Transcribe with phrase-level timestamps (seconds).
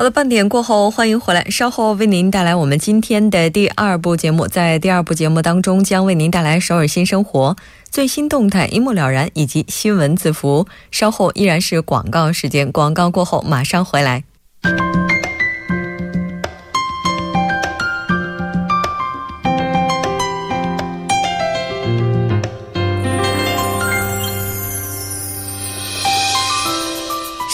[0.00, 1.44] 好的，半点过后，欢迎回来。
[1.50, 7.54] 稍后为您带来我们今天的第二部节目，在第二部节目当中，将为您带来首尔新生活
[7.90, 10.66] 最新动态，一目了然，以及新闻字符。
[10.90, 14.24] 稍后依然是广告时间，广告过后马上回来。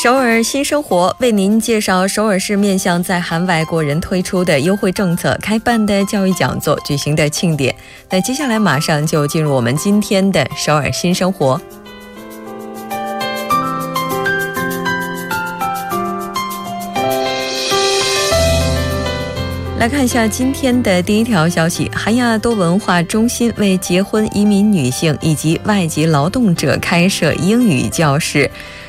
[0.06, 7.74] 首尔新生活为您介绍首尔市面向在韩外国人推出的优惠政策、开办的教育讲座、举行的庆典。
[8.08, 11.60] 那接下来马上就进入我们今天的首尔新生活。
[19.80, 28.48] 来看一下今天的第一条消息：韩亚多文化中心为结婚移民女性以及外籍劳动者开设英语教室。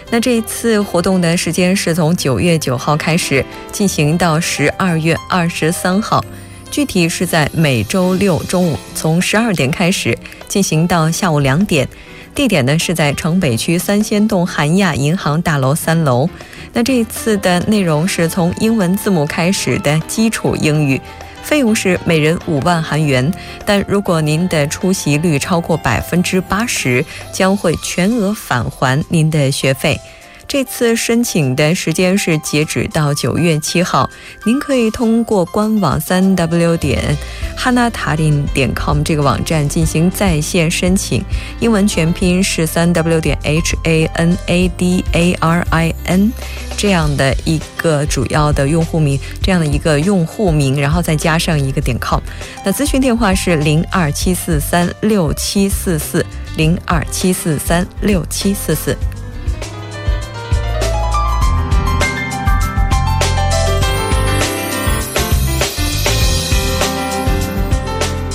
[0.09, 6.23] 那这一次活动的时间是从九月九号开始进行到十二月二十三号，
[6.71, 11.87] 具体是在每周六中午从十二点开始进行到下午两点，
[12.33, 16.29] 地点呢是在城北区三仙洞韩亚银行大楼三楼。
[16.71, 21.01] 那这一次的内容是从英文字母开始的基础英语。
[21.47, 23.33] 费用是每人五万韩元，
[23.65, 29.97] 但如果您的出席率超过百分之八十，将会全额返还您的学费。
[30.45, 34.09] 这次申请的时间是截止到九月七号，
[34.45, 37.15] 您可以通过官网三 w 点
[37.57, 41.23] hanatarin 点 com 这个网站进行在线申请。
[41.59, 46.31] 英文全拼是三 w 点 h a n a d a r i n
[46.77, 52.21] 这样的一个主要的用户名，这样的一个用户名，然后再加上一个点 com。
[52.63, 56.23] 那咨询电话是零二七四三六七四四
[56.55, 58.95] 零二七四三六七四四。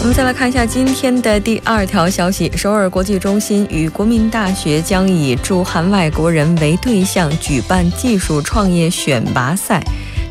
[0.02, 9.80] 我们再来看一下今天的第二条消息：首尔国际中心与国民大学将以驻韩外国人为对象举办技术创业选拔赛。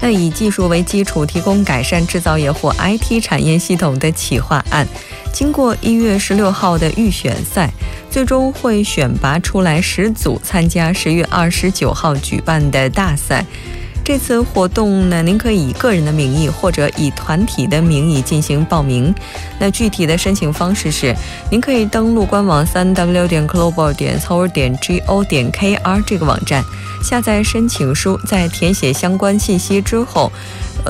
[0.01, 4.85] 那以技术为基础，提供改善制造业或 IT 产业系统的企划案。
[5.31, 7.71] 经过一月十六号的预选赛，
[8.09, 13.45] 最终会选拔出来十组参加十月二十九号举办的大赛。
[14.11, 19.15] 这次活动呢，您可以以个人的名义或者以团体的名义进行报名。
[19.57, 21.15] 那具体的申请方式是，
[21.49, 24.77] 您可以登录官网三 w 点 global 点 s o u r 点
[25.07, 26.61] go 点 kr 这个网站，
[27.01, 30.29] 下载申请书，在填写相关信息之后，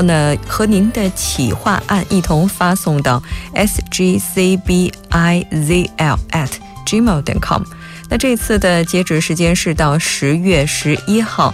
[0.03, 3.21] 那和您的企划案一同发送到
[3.53, 4.91] sgcbizl
[6.31, 6.49] at
[6.87, 7.61] gmail 点 com。
[8.11, 11.53] 那这次的截止时间是到十月十一号。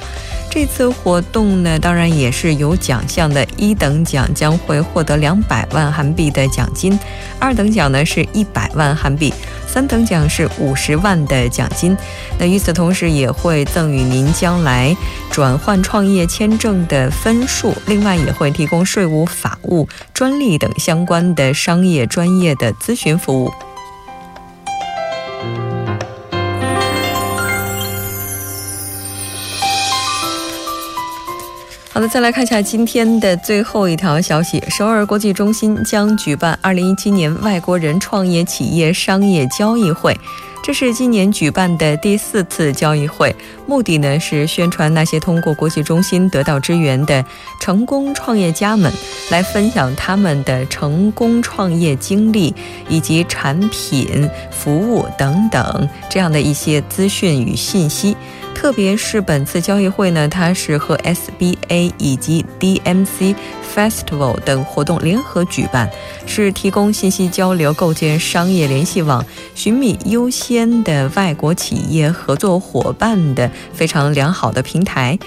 [0.50, 3.46] 这次活动呢，当然也是有奖项的。
[3.58, 6.98] 一等奖将会获得两百万韩币的奖金，
[7.38, 9.32] 二等奖呢是一百万韩币，
[9.68, 11.96] 三等奖是五十万的奖金。
[12.40, 14.96] 那与此同时，也会赠予您将来
[15.30, 23.54] 转换创业签证的分数，另外也会提供税务、法务、专利等相关的商业专业的咨询服务。
[31.98, 40.16] 好的，再来看一下今天的最后一条消息：首尔国际中心将举办二零一七年外国人创业企业商业交易会。
[40.64, 43.36] 这是今年举办的第四次交易会，
[43.66, 47.26] 目的呢是宣传那些通过国际中心得到支援的
[47.60, 48.94] 成功创业家们，
[49.32, 52.54] 来分享他们的成功创业经历
[52.88, 58.16] 以及产品、服务等等这样的一些资讯与信息。
[58.68, 63.34] 特别是本次交易会呢，它是和 SBA 以及 DMC
[63.74, 65.90] Festival 等活动联合举办，
[66.26, 69.26] 是提供信息交流、构建商业联系网、
[69.56, 75.18] 寻觅优先的外国企业合作伙伴的非常良好的平台。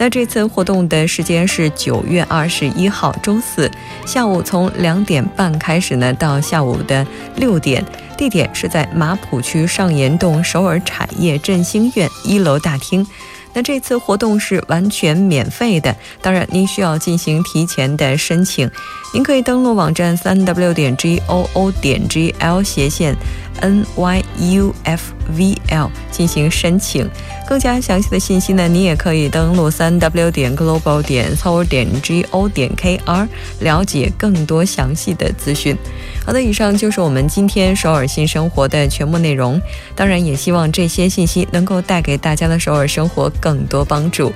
[0.00, 3.70] 那这次活动的时间是九月二十一号周四
[4.06, 7.06] 下午从两点半开始呢，到下午的
[7.36, 7.84] 六点，
[8.16, 13.06] 地点是在马浦区上岩洞首尔产业振兴院一楼大厅。
[13.52, 18.70] 那这次活动是完全免费的，当然您需要进行提前的申请。
[19.12, 23.14] 您可以登录网站三 w 点 g o o 点 g l 斜线
[23.60, 27.08] n y u f v l 进行申请。
[27.48, 33.28] 更加详细的信息呢，你也可以登录三 w 点 global 点 s o u r 点 g o 点 k r
[33.60, 35.76] 了解更多详细的资讯。
[36.24, 39.60] 好的，以上就是我们今天首尔新生活的全部内容。
[39.96, 44.32] 当然，也希望这些信息能够带给大家的首尔生活更多帮助。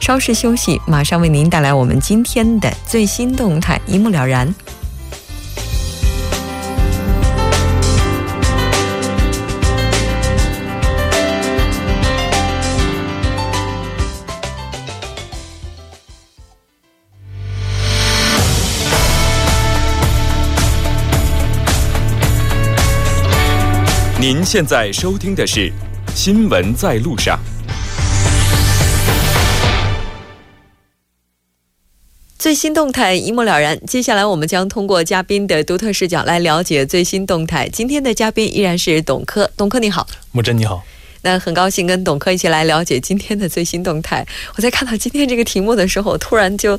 [0.00, 4.54] 稍事休息，马上为您带来我们今天的最新动态，一目了然。
[24.30, 25.70] 您现在收听的是
[26.14, 27.40] 《新闻在路上》。
[32.38, 33.80] 最新动态一目了然。
[33.86, 37.70] 接下来，我们将通过嘉宾的独特视角来了解最新动态。
[37.70, 40.84] 今天的嘉宾依然是董珂，董珂你好，木真你好。
[41.22, 44.26] 那很高兴跟董科一起来了解今天的最新动态。
[44.56, 46.78] 我在看到今天这个题目的时候，突然就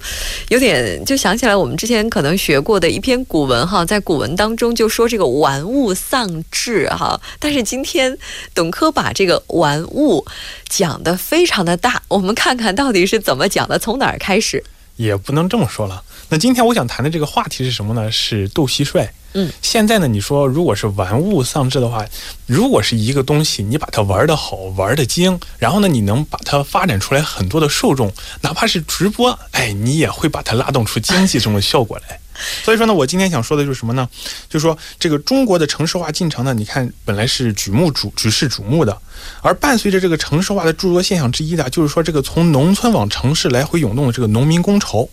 [0.50, 8.18] 有点就想起来我们之前可能学过的一篇古文哈，在古文当中就说这个玩物丧志哈，但是今天
[8.53, 10.25] 董科把这个玩物
[10.68, 14.63] 讲的非常的大，我们看看到底是怎么讲的，从哪儿开始？
[14.95, 16.03] 也不能这么说了。
[16.30, 18.12] 那今天我想谈的这个话题是什么呢？
[18.12, 19.07] 是斗蟋蟀。
[19.34, 22.06] 嗯，现在呢，你说如果是玩物丧志的话，
[22.46, 28.12] 如果是一个东西，你把它玩得好，玩得精，然后呢，你能把它发展出来很多的受众，
[28.42, 32.20] 哪怕是直播，哎，你也会把它拉动出经济中的效果来。
[32.63, 34.07] 所以说呢，我今天想说的就是什么呢？
[34.50, 38.97] 就是说这个中国的城市化进程呢，你看本来是举目瞩举世瞩目的，
[39.41, 45.07] 而伴随着这个城市化的诸多现象之一的，就是说这个从农村往城市来回涌动的这个农民工潮。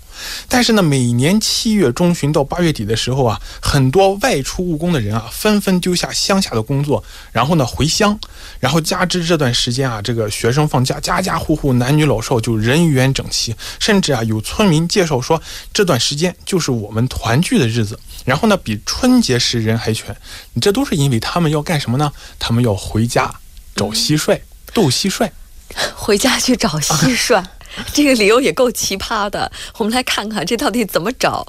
[0.48, 8.18] 但是呢，每年七月中旬到八月底的时候啊，很多外出务工的人啊，纷纷丢下乡下的工作，然后呢回乡，
[8.58, 15.40] 然后加之这段时间啊，这个学生放假，家家户户男女老少就人员整齐，甚至啊有村民介绍说，
[15.74, 17.06] 这段时间就是我们。
[17.18, 20.14] 团聚的日子，然后呢，比春节时人还全。
[20.52, 22.12] 你这都是因为他们要干什么呢？
[22.38, 23.34] 他们要回家
[23.74, 24.38] 找蟋蟀，
[24.74, 25.30] 斗蟋蟀，
[25.96, 27.42] 回家去找蟋蟀。
[27.92, 29.50] 这个理由也够奇葩的。
[29.78, 31.46] 我们来看看这到底怎么找。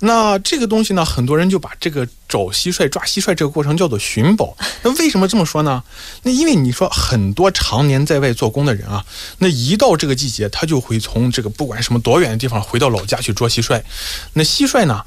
[0.00, 4.56] 那这个东西呢，很多人就把这个找蟋蟀、抓蟋蟀这个过程叫做寻宝。
[4.82, 5.82] 那为什么这么说呢？
[6.22, 9.04] 那因为你说很多常年在外做工的人啊，
[9.38, 13.82] 那一到这个季节，他就会从这个不管什么多远的地方回到老家去捉蟋蟀。
[14.34, 15.04] 那蟋蟀呢，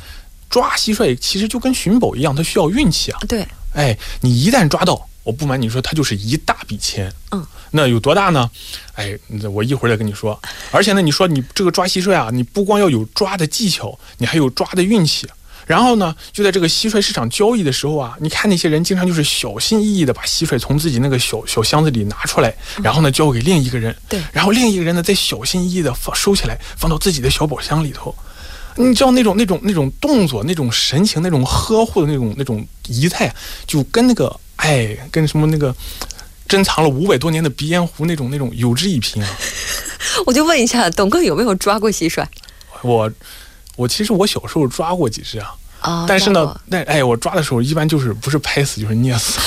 [0.49, 3.19] 抓蟋蟀其实就跟寻宝一样，它需要运气啊。
[3.27, 3.47] 对。
[3.73, 7.13] 哎，你一旦抓到，我不瞒你说，它就是一大笔钱。
[7.31, 7.45] 嗯。
[7.71, 8.49] 那有多大呢？
[8.95, 9.17] 哎，
[9.51, 10.39] 我一会儿再跟你说。
[10.71, 15.27] 而且呢，你说你这个抓蟋蟀啊，你不光要有抓的技巧，你还有抓的运气。
[15.67, 23.95] 然后呢，就在这个蟋蟀市场交易的时候啊，你看那些人经常就是小心翼翼的把蟋蟀从自己那个小小箱子里拿出来，然后呢交给另一个人。
[24.09, 24.19] 对。
[24.33, 28.13] 然后另一个人呢再小心翼翼的放收起来，放到自己的小宝箱里头。
[28.75, 33.33] 你知道那种那种那种动作、那种神情、那种呵护的那种那种仪态，
[33.65, 35.73] 就跟那个哎，跟什么那个。
[36.51, 39.29] 珍藏了五百多年的鼻烟壶，那种那种有之一拼啊！
[40.27, 42.25] 我就问一下，董哥有没有抓过蟋蟀？
[42.81, 43.09] 我，
[43.77, 45.55] 我其实我小时候抓过几只啊。
[45.79, 46.05] 啊！
[46.05, 49.39] 但是呢，那哎，我抓的时候一般就是不是拍死就是捏死。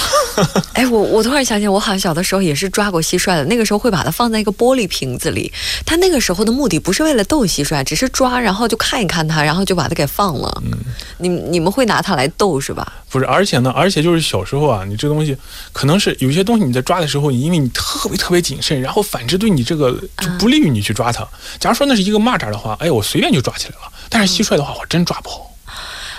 [0.74, 3.44] 哎，我我突然想起，我好像小的时候也是抓过蟋蟀的。
[3.44, 5.52] 那个时候会把它放在一个玻璃瓶子里，
[5.84, 10.62] 它那个时候的目的不是为了逗蟋蟀，只是抓，然后就看一看它，然后就把它给放了。
[10.64, 10.72] 嗯，
[11.18, 12.92] 你你们会拿它来逗是吧？
[13.08, 15.36] 不是，而且呢，而且就是小时候啊，你这东西
[15.72, 21.26] 可能是有些东西你在抓的时候，因为你特别特别谨慎，然后反之对你这个就不利于你去抓它。
[21.60, 23.92] 假如说那是一个蚂蚱的话，哎，我随便就抓起来了。
[24.08, 25.53] 但是蟋蟀的话，我真抓不好。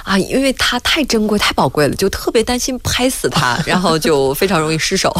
[0.05, 5.13] 啊，因为它太珍贵、太宝贵了，就特别担心拍死它，然后就非常容易失手。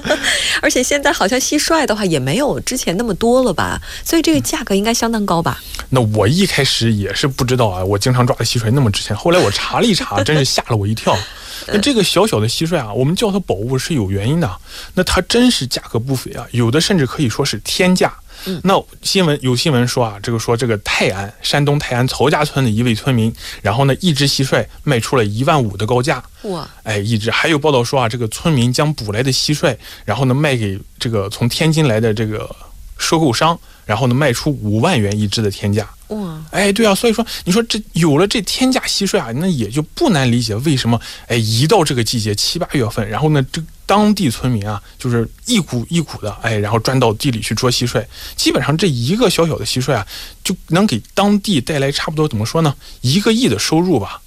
[0.60, 5.60] 而且现在好像蟋蟀的话也没有之前那么多了吧，所以这个价格应该相当高吧？
[5.88, 11.16] 那我一开始也是不知道啊，我经常抓的蟋蟀那么值钱，后来我查了一查，真是吓了我一跳。
[11.66, 14.58] 那这个小小的蟋蟀啊，我们叫它宝物是有原因的，
[14.94, 18.14] 那它真是价格不菲啊，有的甚至可以说是天价。
[18.62, 26.22] 那新闻有新闻说啊，这个说这个泰安山东泰安曹家村的一位村民，然后呢，一只蟋蟀卖出了一万五的高价。
[26.42, 26.68] 哇！
[26.82, 27.30] 哎，一只。
[27.30, 32.54] 还有报道说啊，这个村民将捕来的蟋蟀，然后呢卖给这个从天津来的这个
[32.96, 35.88] 收购商，然后呢卖出五万元一只的天价。
[36.08, 48.04] 哇，哎，对啊，所以说你说这有了这天价蟋蟀啊，那也就不难理解为什么哎一到这个季节七八月份，然后呢这当地村民啊就是一股一股的哎，然后钻到地里去捉蟋蟀，
[48.36, 50.06] 基本上这一个小小的蟋蟀啊，
[50.42, 54.22] 就能给当地带来差不多怎么说呢，一个亿的收入吧。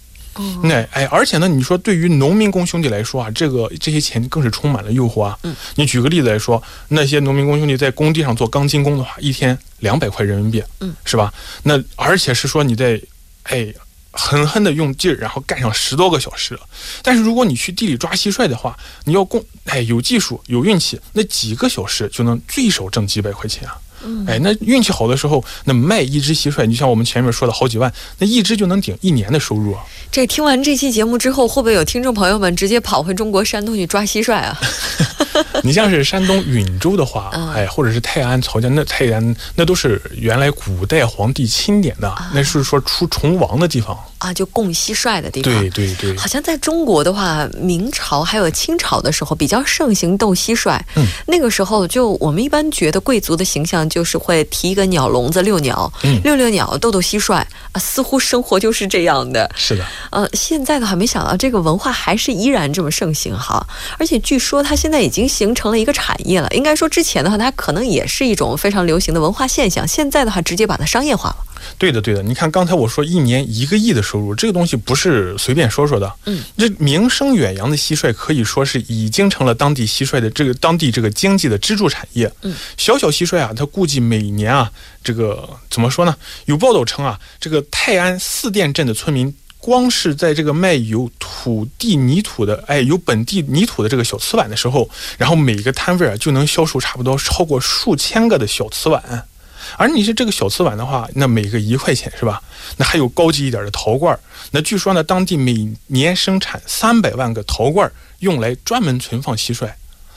[0.64, 5.38] 那哎，而且呢，你说对于农民工兄弟来说啊，这个这些钱更是充满了诱惑啊。
[5.44, 11.34] 嗯，你举个例子来说，那些农民工兄弟在工地上做钢筋工的话，一天两百块人民币，嗯，是吧？
[11.64, 13.02] 那而且是说你在，
[13.44, 13.74] 哎，
[14.12, 16.58] 狠狠的用劲儿，然后干上十多个小时。
[17.02, 23.78] 但是如果你去地里抓蟋蟀的话，你要工，哎，有技术有运气，那几个小时就能最少挣几百块钱啊。
[24.28, 29.82] 哎，那运气好的时候，那卖一只蟋蟀，你像我们前面说的好几万，那一只就能顶一年的收入啊。
[30.12, 34.58] 这听完这期节目之后，会不会有听众朋友们直接跑回中国山东去抓蟋蟀啊？
[35.64, 43.98] 你像是山东兖州的话，哎，或者是泰安、曹家，那泰安那都是原来古代皇帝钦点的，那是说出虫王的地方。
[44.20, 45.52] 啊，就供蟋蟀的地方。
[45.52, 50.80] 对对对，好像在中国的话，明朝还有清朝的时候比较盛行斗蟋蟀。
[50.96, 57.34] 嗯，那个时候就我们一般觉得贵族的形象就是会提一个鸟笼子遛鸟，嗯，遛遛鸟，逗逗蟋蟀。
[57.72, 59.50] 啊，似乎生活就是这样的。
[59.56, 63.66] 是的，呃，现在的话，没想到这个文化还是依然这么盛行哈，
[63.98, 66.48] 而且据说它现在已经形成了一个产业了。
[66.52, 71.38] 应该说之前的话，它可能也是一种非常流行的文化现象，现在的话直接把它商业化了。
[71.78, 72.22] 对的，对的。
[72.24, 76.12] 你看刚才我说一年一个亿的收入，这个东西不是随便说说的。
[76.26, 82.32] 嗯，这名声远扬的蟋蟀可以说是已经成了当地蟋蟀的这个当地这个经济的支柱产业。
[82.42, 84.72] 嗯，小小蟋蟀啊，它估计每年啊，
[85.04, 86.16] 这个怎么说呢？
[86.46, 89.34] 有报道称啊，这个泰安四店镇的村民。
[89.62, 94.90] 光是在这个卖有土地泥土的，哎，有本地泥土的这个小瓷碗的时候，
[95.20, 99.28] 然后每个摊位啊就能销售差不多超过数千个的小瓷碗，
[99.78, 102.42] 而你是这个小瓷碗的话，那每个一块钱是吧？
[102.78, 109.72] 那还有高级一点的陶罐，那据说呢，当地每年生产三百万个陶罐，用来专门存放蟋蟀。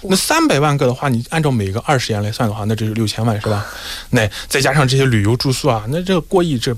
[0.07, 3.67] 那三百万个的话，你按照每个二十元来算的话，那这是六千万是吧？
[4.09, 6.75] 那再加上这些旅游住宿啊，那这过亿这。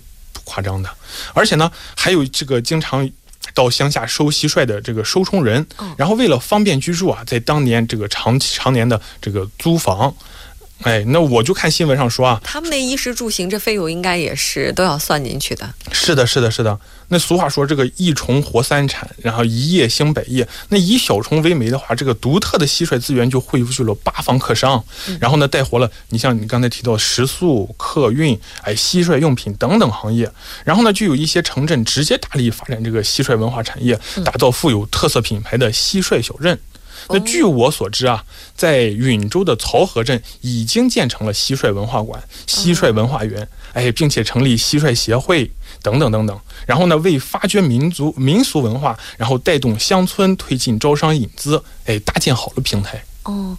[0.47, 0.89] 夸张的，
[1.35, 3.07] 而且呢，还有这个经常
[3.53, 5.67] 到乡下收蟋蟀的这个收虫人，
[5.99, 10.15] 然后为了方便居住啊，在当年这个长常年的这个租房。
[10.83, 15.73] 哎，那我就看新闻上说啊，他们那衣食住行这费用应该也是都要算进去的。
[15.91, 16.79] 是的，是的，是的。
[17.09, 20.47] 那俗话说这个一虫活三产，然后一叶兴百叶。
[20.71, 24.83] 那以小虫为媒的话，这个独特的蟋蟀资源就汇聚了八方客商，
[25.21, 30.31] 然后呢带活了你像你刚才提到食宿、客运、哎蟋蟀用品等等行业。
[30.65, 36.59] 然后呢就有一些城镇直接大力发展这个蟋蟀文化产业，打造富有特色品牌的蟋蟀小镇。
[37.09, 38.25] 那据我所知啊，
[38.57, 45.49] 在允州的漕河镇已经建成了蟋蟀文化馆、蟋蟀文化园，哎，并且成立蟋蟀协会
[45.87, 46.37] 等等等等。
[46.67, 53.01] 然后呢，为发掘民族民俗文化，然后带动乡村推进招商引资，哎，搭建好了平台。
[53.23, 53.57] 哦，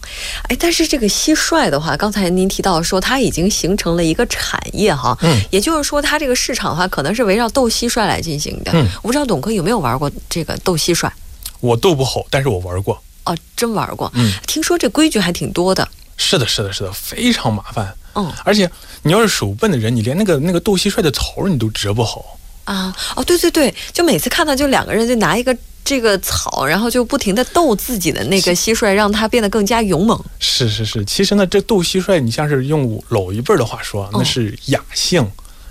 [0.48, 8.72] 哎，但是这个蟋蟀的话，刚才您提到说它已经形成了一个产业哈，嗯，也就是说它这个市场的话，可能是围绕斗蟋蟀来进行的。
[8.74, 11.10] 嗯，我不知道董哥有没有玩过这个斗蟋蟀？
[11.60, 13.02] 我斗不好，但是我玩过。
[13.24, 14.10] 哦，真玩过。
[14.14, 15.86] 嗯，听说这规矩还挺多的。
[16.16, 17.94] 是的，是的，是的，非常麻烦。
[18.14, 18.70] 嗯，而且
[19.02, 22.38] 你要是手笨的人，你连那个那个斗蟋蟀的草你都折不好。
[22.64, 30.22] 啊，哦，对对对，就每次看到就两个人就拿一个这个草，然后就不停的斗自己的那个蟋蟀，让它变得更加勇猛。
[30.38, 35.26] 是是是，其实呢，这斗蟋蟀，你像是用老一辈的话说，那是雅兴，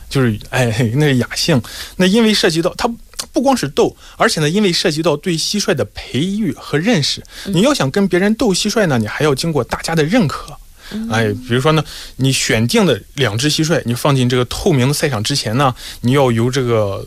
[0.09, 0.65] 就是哎，
[0.95, 1.61] 那是雅兴。
[1.97, 2.89] 那因为涉及到它。
[3.33, 10.55] 不光是斗，而且呢，因为涉及到对蟋蟀的培育和认识，你要想跟别人斗蟋蟀呢，你还要经过大家的认可。
[11.11, 11.83] 哎，比如说呢，
[12.17, 17.05] 你选定的两只蟋蟀，你放进这个透明的赛场之前呢，你要由这个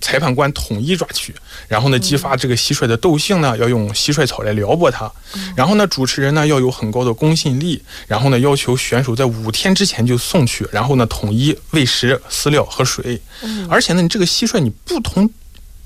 [0.00, 1.34] 裁判官统一抓取，
[1.68, 5.10] 然后呢，激发这个蟋蟀的斗性呢，要用蟋蟀草来撩拨它，
[5.54, 13.20] 然后呢，主持人呢要有很高的公信力，然后呢，要求选手在五天之前就送去，然后呢，统一喂食、饲料和水，
[13.68, 15.28] 而且呢，你这个蟋蟀你不同。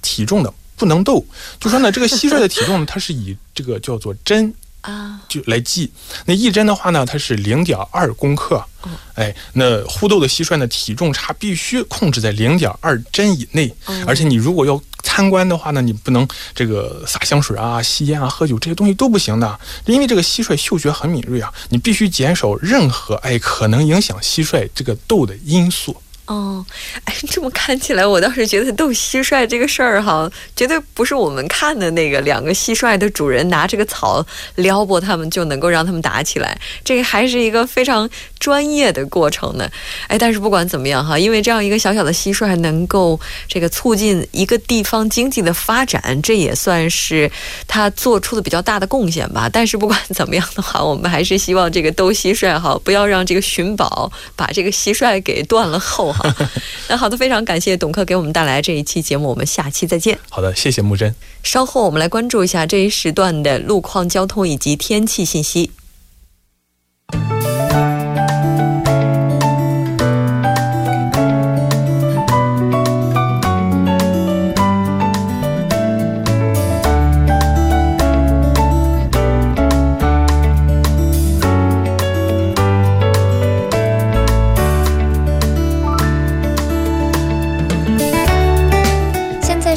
[0.03, 1.23] 体重的不能斗，
[1.61, 4.51] 就说呢，这个蟋蟀的体重呢，它是以这个叫做针
[4.83, 5.91] 啊，就来记。
[6.27, 8.65] 那一针的话呢，它是零点二公克。
[9.15, 13.75] 哎，那互斗的蟋蟀呢，体重差必须控制在零点二针以内。
[14.07, 25.95] 而且你如果要参观的话呢，你不能这个撒香水啊、吸烟啊、喝酒这些东西都不行的，因为这个蟋蟀嗅觉很敏锐啊，你必须减少任何哎可能影响蟋蟀这个斗的因素。
[26.31, 26.65] 哦，
[27.07, 38.09] 哎，这么看起来，我倒是觉得斗蟋蟀这个事儿哈，绝对不是我们看的那个两个蟋蟀的主人拿这个草撩拨它们就能够让它们打起来，这个还是一个非常
[38.39, 39.69] 专业的过程呢。
[40.07, 43.19] 哎，但是不管怎么样哈，因为这样一个小小的蟋蟀能够
[43.49, 47.29] 这个促进一个地方经济的发展，这也算是
[47.67, 49.51] 他做出的比较大的贡献吧。
[49.53, 56.15] 但是不管怎么样的话，我们还是希望这个斗蟋蟀哈，不要让这个寻宝把这个蟋蟀给断了后。
[56.89, 60.19] 那好的，非常感谢董克给我们带来这一期节目，我们下期再见。
[60.29, 61.15] 好的，谢谢木真。
[61.43, 65.71] 稍后我们来关注一下这一时段的路况、交通以及天气信息。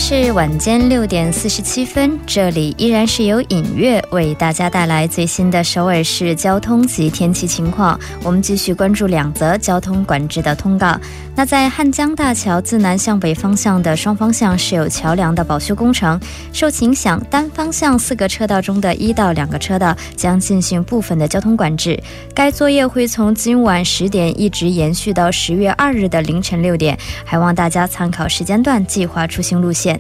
[0.06, 7.98] 是晚间六点四十七分，这里依然是由影月为大家带来最新的首尔市交通及天气情况。
[8.22, 11.00] 我们继续关注两则交通管制的通告。
[11.36, 16.20] 那在汉江大桥自南向北方向的双方向是有桥梁的保修工程，
[16.52, 21.98] 受其影响，单方向四个车道中的一到两个车道将进行部分的交通管制。
[22.36, 29.94] 该作业会从今晚十点一直延续到十月二日的凌晨六点，还望大家参考时间段计划出行路线。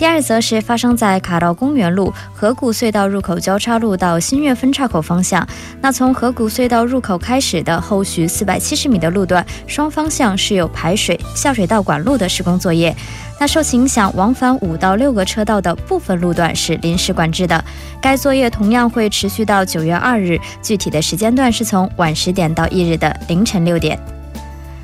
[0.00, 5.46] 第二则是发生在卡道公园路河谷隧道入口交叉路到新月分岔口方向。
[5.82, 12.96] 那从河谷隧道入口开始的后续四百七十米的路段，双方向是有排水下水道管路的施工作业。
[13.38, 17.62] 那受其影响，往返五到六个车道的部分路段是临时管制的。
[18.00, 24.00] 该作业同样会持续到九月二日，具体的时间段是从晚十点到翌日的凌晨六点。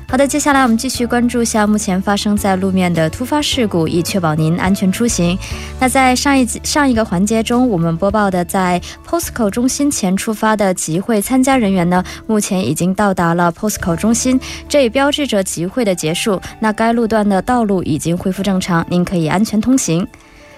[0.09, 5.37] 好的，接下来我们继续关注一下目前发生在路面的突发事故，以确保您安全出行。
[5.81, 16.41] 那在上一上一个环节中，我们播报的在 POSCO 中心前出发的集会参加人员呢，目前已经到达了 POSCO 中心，这也标志着集会的结束。
[16.61, 20.07] 那该路段的道路已经恢复正常，您可以安全通行。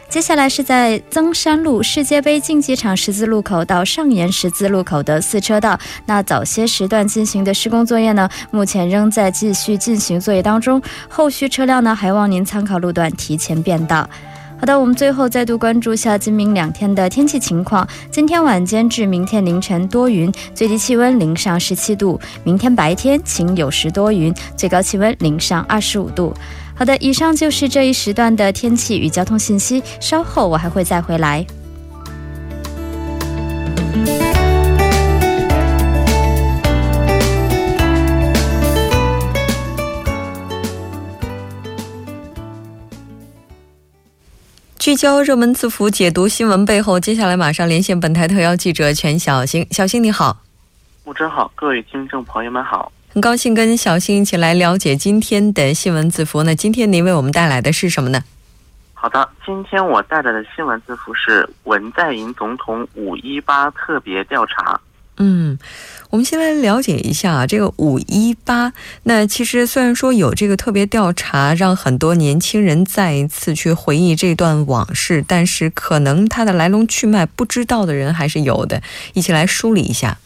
[0.10, 10.82] 接下来是在增山路世界杯竞技场十字路口到上沿十字路口的四车道，那早些时段进行的施工作业呢，目前仍在继续进行作业当中。
[11.08, 14.10] 后续车辆呢，还望您参考路段提前变道。
[14.60, 17.88] 好的，我们最后再度关注下今明两天的天气情况。
[18.10, 26.34] 今天晚间至明天凌晨多云，最低气温零上十七度；明天白天晴有时多云，最高气温零上二十五度。
[26.80, 29.84] 好的，以上就是这一时段的天气与交通信息。
[30.00, 31.46] 稍后我还会再回来。
[44.78, 46.98] 聚焦热门字符，解读新闻背后。
[46.98, 49.68] 接下来马上连线本台特邀记者全小星。
[49.72, 50.38] 小星你好，
[51.04, 52.90] 木真好，各位听众朋友们好。
[53.12, 56.44] 很高兴跟小新一起来了解今天的新闻字符。
[56.44, 58.24] 那今天您为我们带来的是什么呢？
[58.94, 64.80] 好的，今天我带来的新闻字符是文在寅总统五一八特别调查。
[65.18, 65.58] 嗯，
[66.12, 68.72] 我们先来了解一下啊，这个五一八。
[69.04, 78.84] 那其实虽然说有这个特别调查，让很多年轻人再一次去回忆这段往事，但是可能它的来龙去脉不知道的人还是有的。
[79.14, 80.20] 一起来梳理一下。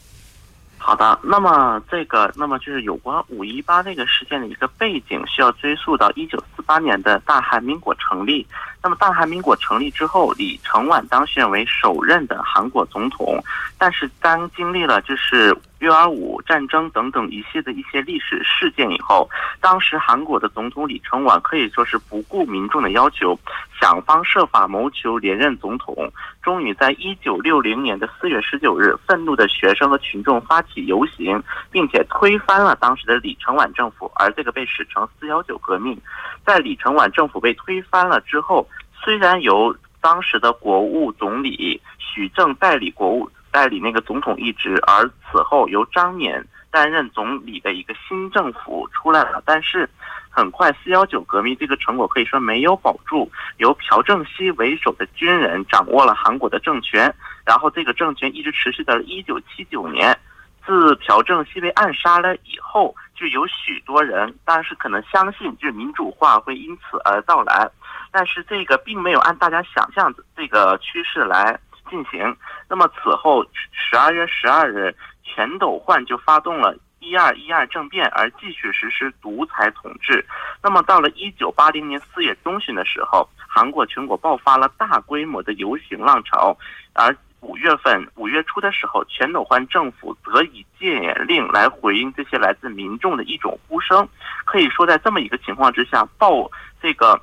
[0.86, 8.46] 好的，那么这个，那么就是有关五一八这个事件的一个背景，需要追溯到一九四八年的大韩民国成立。
[8.84, 13.42] 那么大韩民国成立之后，李承晚当选为首任的韩国总统。
[13.78, 19.30] 但是当经历了就是月二五战争等等一系列的一些历史事件以后，
[19.62, 23.38] 当时韩国的总统李承晚可以说是不顾民众的要求，
[23.80, 26.12] 想方设法谋求连任总统。
[26.42, 31.42] 终于在一九六零年的四月十九日，愤怒的学生和群众发起游行，
[31.72, 35.98] 并且推翻了当时的李承晚政府，而这个被史称“四幺九革命”。
[36.46, 38.68] 在李承晚政府被推翻了之后，
[39.04, 49.90] 虽然由当时的国务总理许正代理国务代理那个总统一职，而此后由张冕担任总理的一个新政府出来了，但是
[50.30, 57.14] 很快四幺九革命这个成果可以说没有保住，由朴正熙为首的军人掌握了韩国的政权，
[57.46, 60.18] 然后这个政权一直持续到了一九七九年。
[60.66, 67.70] 自朴正熙被暗杀了以后，就有许多人，但是可能相信就是民主化会因此而到来，
[68.12, 72.36] 但是这个并没有按大家想象的这个趋势来进行。
[72.68, 80.26] 那么此后十二月十二日，全斗焕就发动了一二一二政变而继续实施独裁统治。
[80.62, 86.58] 那么到了一九八零年四月中旬的时候，韩国全国爆发了大规模的游行浪潮，
[86.94, 94.08] 而五月份五月初的时候，全斗焕政府则以戒严令来回应这些来自民众的一种呼声。
[94.46, 96.50] 可以说，在这么一个情况之下，爆
[96.82, 97.22] 这个。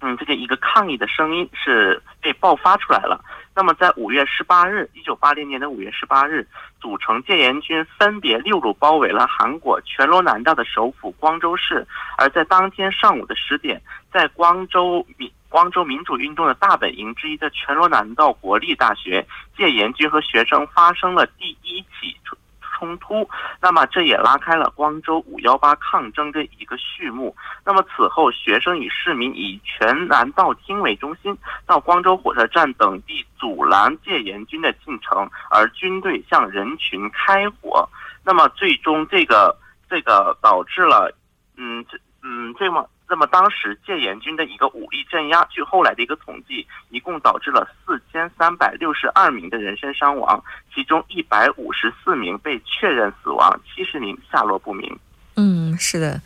[0.00, 3.24] 嗯，这个一个抗议的声音是被爆发出来了。
[3.54, 6.46] 那么，在五月十八日，一九八零年的五月十八日，
[6.78, 11.86] 组成戒严军分别六路包围了韩国全罗南道的首府光州市。
[12.18, 13.80] 而在当天上午的十点，
[14.12, 19.24] 在光州民光州民主运动的大本营之一的全罗南道国立大学，
[19.56, 22.18] 戒严军和学生发生了第一起。
[22.24, 22.36] 冲
[22.76, 23.30] 冲突，
[23.62, 27.34] 那么这也拉开了光州五幺八抗争的一个序幕。
[27.64, 37.88] 那么此后，学生与市民以全南道厅为中心，到光州火车站等地阻拦戒严军的进城，而军队向人群开火。
[38.24, 39.56] 那么最终，这个
[39.88, 41.16] 这个导致了，
[41.56, 42.84] 嗯，这嗯这么。
[43.14, 50.42] 那么当时戒严军的一个武力镇压，据后来的一个统计，一共导致了四千三百六十二名的人身伤亡，
[50.74, 54.98] 其中一百五十四名被确认死亡，七十名下落不明。
[55.36, 56.20] 嗯，是的。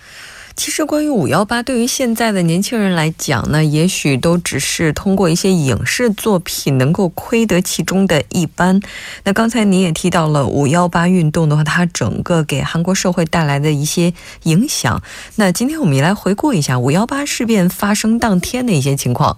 [0.58, 8.80] 其实，关于五幺八，对于现在的年轻人来讲呢，也许都只是通过一些影视作品能够窥得其中的一斑。
[9.22, 15.00] 那刚才你也提到了五幺八运动的话，它整个给韩国社会带来的一些影响。
[15.36, 19.36] 那今天我们也来回顾一下五幺八事变发生当天的一些情况。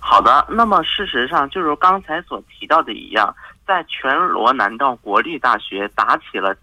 [0.00, 3.32] 好的，那么事实上，就如刚才所提到的一样，
[3.64, 6.56] 在全罗南道国立大学打起了。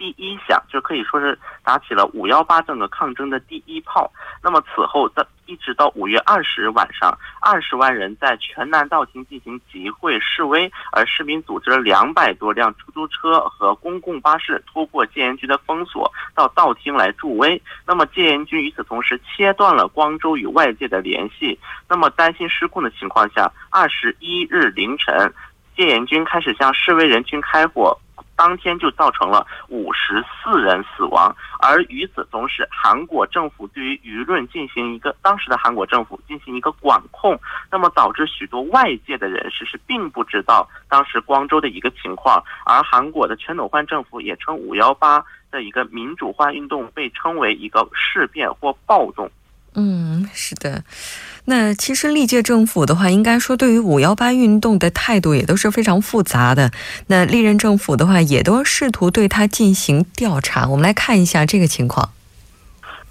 [0.00, 4.10] 第一响就可以说是打起了五幺八整个抗争的第一炮。
[4.42, 17.60] 那么此后在一直到五月二十日晚上，二十万人在全南道厅进行集会示威，而市民组织了两百多辆出租车和公共巴士突破戒严军的封锁，到道厅来助威。
[17.86, 21.58] 那么戒严军与此同时切断了光州与外界的联系。
[21.86, 25.30] 那么担心失控的情况下，二十一日凌晨，
[25.76, 27.98] 戒严军开始向示威人群开火。
[28.40, 37.38] 当天就造成了五十四人死亡，而与此同时，韩国政府对于舆论进行一个当时的韩国政府进行一个管控，
[37.70, 49.30] 那么导致许多外界的人士是并不知道当时光州的一个情况，而韩国的全斗焕政府也称五幺八的一个民主化运动被称为一个事变或暴动。
[49.74, 50.82] 嗯，是的。
[51.44, 56.70] 那其实历届政府的话，应该说对于五幺八运动的态度也都是非常复杂的。
[57.06, 60.68] 那历任政府的话，也都试图对他进行调查。
[60.68, 62.10] 我们来看一下这个情况。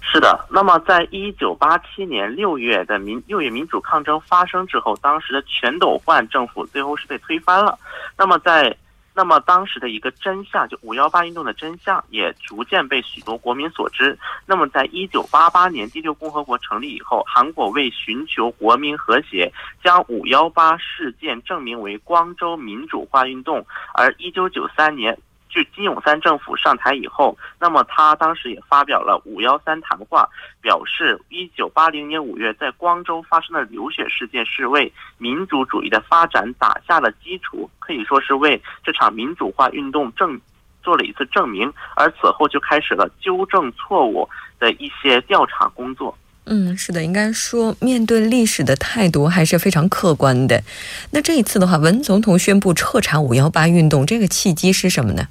[0.00, 7.78] 是的，那么在一九八七年六月的民六月民主抗争发生之后，当时的全斗焕政府最后是被推翻了。
[8.18, 8.76] 那么在
[9.14, 14.18] 那么当时的一个真相，就五幺八运动的真相，也逐渐被许多国民所知。
[14.46, 23.66] 那么，在一九八八年第六共和国成立以后，韩国为寻求国民和谐，将五幺八事件证明为光州民主化运动。
[23.94, 25.18] 而一九九三年。
[25.50, 30.28] 据金永三政府上台以后，那么他当时也发表了五幺三谈话，
[30.62, 40.40] 表示一九八零年五月在光州发生的流血事件是为民主主义的发展打下了基础，可以说是为这场民主化运动证
[40.82, 41.70] 做了一次证明。
[41.96, 44.28] 而此后就开始了纠正错误
[44.60, 46.16] 的一些调查工作。
[46.46, 50.62] 嗯，是的，应该说面对历史的态度还是非常客观的。
[51.10, 55.28] 那这一次的话，文总统宣布彻查五幺八运动，这个契机是什么呢？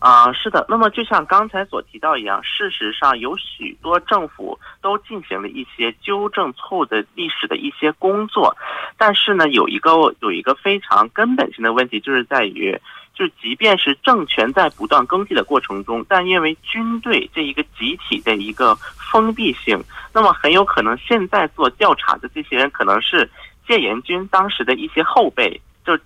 [0.00, 0.64] 啊，是的。
[0.68, 8.56] 那么就像刚才所提到一样，事实上有许多政府都进行了一些纠正错误的历史的一些工作，
[8.96, 12.78] 但是呢，有一个有一个非常根本性的问题，就是在于，
[13.12, 18.76] 就即便是政权在不断更替的过程中，但因为军队这一个集体的一个
[19.10, 19.82] 封闭性，
[20.14, 23.28] 那么很有可能现在做调查的这些人可能是
[23.66, 25.98] 戒严军当时的一些后辈，就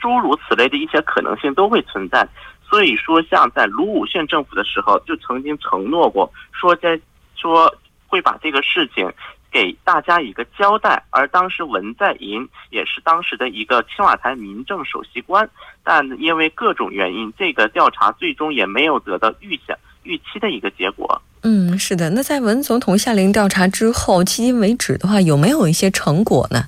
[0.00, 2.28] 诸如此类的一些可能性都会存在。
[2.68, 7.00] 所以说，像在卢武铉政府的时候，就曾经承诺过，说在
[7.36, 7.72] 说
[8.08, 9.08] 会把这个事情
[9.52, 11.00] 给大家一个交代。
[11.10, 15.48] 而当时文在寅也是当时的一个青瓦台民政首席官，
[15.84, 21.22] 但因为各种原因，这个调查最终也没有得到预想预期的一个结果。
[21.44, 22.10] 嗯，是的。
[22.10, 26.64] 那在文总统下令调查之后，迄今为止的话，有没有一些成果呢？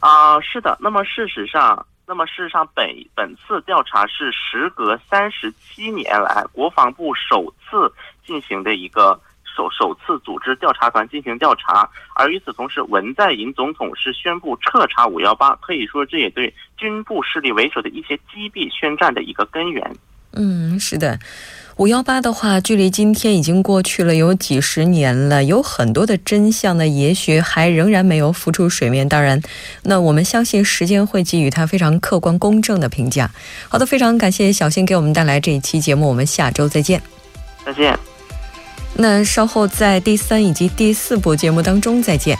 [0.00, 0.78] 啊，是的。
[0.80, 1.86] 那么事实上。
[2.08, 7.92] 那么，事实上，本本次调查是时隔三十七年来国防部首次
[8.24, 19.92] 进行的一个首首次组织调查团进行调查，而与此同时，文在寅总统是宣布彻查五幺八，可以说这也对军部势力为首的一些击毙宣战的一个根源。
[20.36, 21.18] 嗯，是的。
[21.76, 29.06] 五幺八的话，距离今天已经过去了有几十年了，有很多的真相呢，也许还仍然没有浮出水面。
[29.06, 29.42] 当然，
[29.82, 33.30] 那我们相信时间会给予他非常客观公正的评价。
[33.68, 37.02] 好的，非常感谢小新给我们带来这一期节目，我们下周再见。
[37.66, 37.98] 再见。
[38.94, 42.38] 那稍后在第三以及第四部节目当中再见。